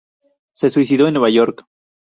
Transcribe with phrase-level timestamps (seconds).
[0.51, 1.63] Se suicidó en Nueva York.